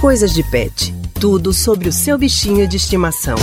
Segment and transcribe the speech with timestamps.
[0.00, 0.94] Coisas de Pet.
[1.18, 3.34] Tudo sobre o seu bichinho de estimação.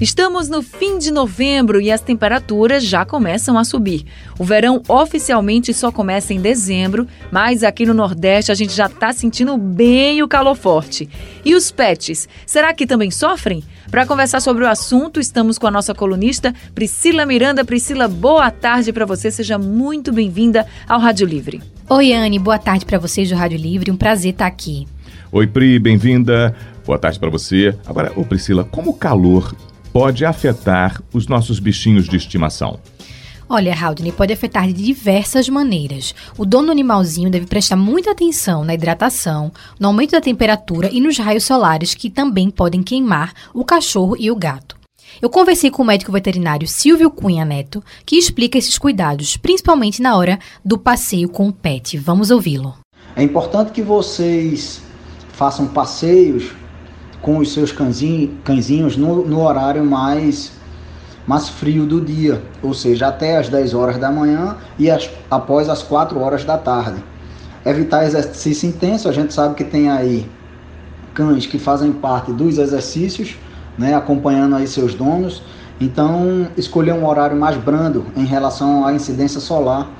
[0.00, 4.06] Estamos no fim de novembro e as temperaturas já começam a subir.
[4.38, 9.12] O verão oficialmente só começa em dezembro, mas aqui no Nordeste a gente já está
[9.12, 11.08] sentindo bem o calor forte.
[11.44, 13.64] E os pets, será que também sofrem?
[13.90, 17.64] Para conversar sobre o assunto, estamos com a nossa colunista Priscila Miranda.
[17.64, 21.75] Priscila, boa tarde para você, seja muito bem-vinda ao Rádio Livre.
[21.88, 24.88] Oi, Anne, boa tarde para vocês do Rádio Livre, um prazer estar aqui.
[25.30, 26.52] Oi, Pri, bem-vinda.
[26.84, 27.78] Boa tarde para você.
[27.86, 29.54] Agora, ô Priscila, como o calor
[29.92, 32.80] pode afetar os nossos bichinhos de estimação?
[33.48, 36.12] Olha, Haldane, pode afetar de diversas maneiras.
[36.36, 41.00] O dono do animalzinho deve prestar muita atenção na hidratação, no aumento da temperatura e
[41.00, 44.76] nos raios solares que também podem queimar o cachorro e o gato.
[45.20, 50.16] Eu conversei com o médico veterinário Silvio Cunha Neto, que explica esses cuidados, principalmente na
[50.16, 51.96] hora do passeio com o pet.
[51.96, 52.74] Vamos ouvi-lo.
[53.14, 54.82] É importante que vocês
[55.32, 56.52] façam passeios
[57.22, 60.52] com os seus cãezinhos no, no horário mais,
[61.26, 65.68] mais frio do dia, ou seja, até as 10 horas da manhã e as, após
[65.68, 67.02] as 4 horas da tarde.
[67.64, 70.28] Evitar exercício intenso, a gente sabe que tem aí
[71.14, 73.36] cães que fazem parte dos exercícios,
[73.78, 75.42] né, acompanhando aí seus donos.
[75.80, 79.90] Então, escolher um horário mais brando em relação à incidência solar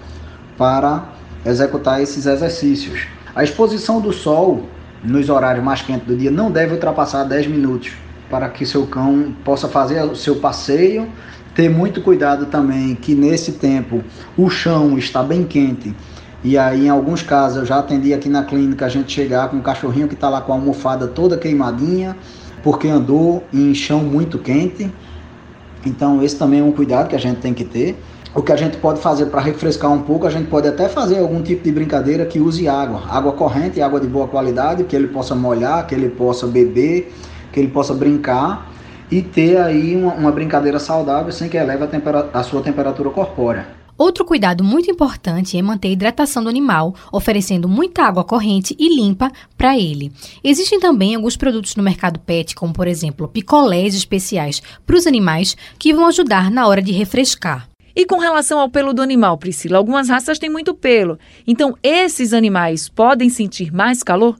[0.56, 1.04] para
[1.44, 3.06] executar esses exercícios.
[3.34, 4.64] A exposição do sol
[5.04, 7.92] nos horários mais quentes do dia não deve ultrapassar 10 minutos
[8.30, 11.08] para que seu cão possa fazer o seu passeio.
[11.54, 14.02] Ter muito cuidado também que nesse tempo
[14.36, 15.94] o chão está bem quente.
[16.44, 19.56] E aí, em alguns casos, eu já atendi aqui na clínica a gente chegar com
[19.56, 22.16] um cachorrinho que está lá com a almofada toda queimadinha,
[22.66, 24.90] porque andou em chão muito quente.
[25.86, 27.96] Então, esse também é um cuidado que a gente tem que ter.
[28.34, 31.20] O que a gente pode fazer para refrescar um pouco, a gente pode até fazer
[31.20, 35.06] algum tipo de brincadeira que use água, água corrente, água de boa qualidade, que ele
[35.06, 37.14] possa molhar, que ele possa beber,
[37.52, 38.68] que ele possa brincar
[39.12, 43.85] e ter aí uma, uma brincadeira saudável sem que eleve a, a sua temperatura corpórea.
[43.98, 48.94] Outro cuidado muito importante é manter a hidratação do animal, oferecendo muita água corrente e
[48.94, 50.12] limpa para ele.
[50.44, 55.56] Existem também alguns produtos no mercado pet, como por exemplo picolés especiais para os animais,
[55.78, 57.68] que vão ajudar na hora de refrescar.
[57.94, 61.18] E com relação ao pelo do animal, Priscila, algumas raças têm muito pelo.
[61.46, 64.36] Então, esses animais podem sentir mais calor?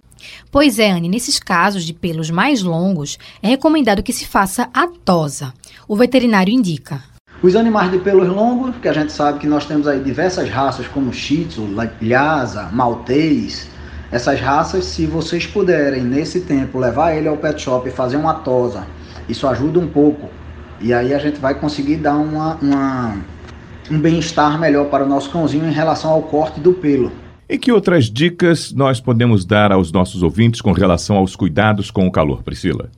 [0.50, 4.86] Pois é, Anne, nesses casos de pelos mais longos, é recomendado que se faça a
[4.86, 5.54] tosa.
[5.88, 7.15] O veterinário indica.
[7.46, 10.88] Os animais de pelos longos, que a gente sabe que nós temos aí diversas raças
[10.88, 11.68] como Shih Tzu,
[12.02, 13.70] Lhasa, Maltês.
[14.10, 18.34] Essas raças, se vocês puderem nesse tempo levar ele ao pet shop e fazer uma
[18.34, 18.84] tosa,
[19.28, 20.28] isso ajuda um pouco.
[20.80, 23.16] E aí a gente vai conseguir dar uma, uma
[23.92, 27.12] um bem-estar melhor para o nosso cãozinho em relação ao corte do pelo.
[27.48, 32.08] E que outras dicas nós podemos dar aos nossos ouvintes com relação aos cuidados com
[32.08, 32.90] o calor, Priscila?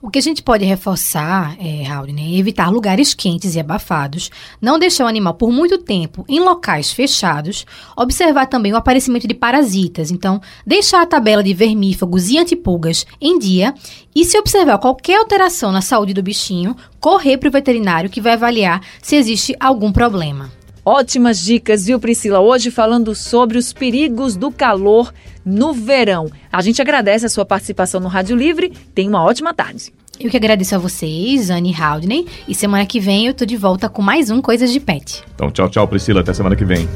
[0.00, 4.30] O que a gente pode reforçar, é, Raul, né, é evitar lugares quentes e abafados,
[4.60, 7.66] não deixar o animal por muito tempo em locais fechados,
[7.96, 13.38] observar também o aparecimento de parasitas, então deixar a tabela de vermífagos e antipulgas em
[13.38, 13.74] dia
[14.14, 18.32] e se observar qualquer alteração na saúde do bichinho, correr para o veterinário que vai
[18.32, 20.57] avaliar se existe algum problema.
[20.90, 22.40] Ótimas dicas, viu, Priscila?
[22.40, 25.12] Hoje falando sobre os perigos do calor
[25.44, 26.30] no verão.
[26.50, 28.72] A gente agradece a sua participação no Rádio Livre.
[28.94, 29.92] Tenha uma ótima tarde.
[30.18, 32.26] Eu que agradeço a vocês, Anne Haldney.
[32.48, 35.22] E semana que vem eu tô de volta com mais um Coisas de Pet.
[35.34, 36.22] Então, tchau, tchau, Priscila.
[36.22, 36.88] Até semana que vem.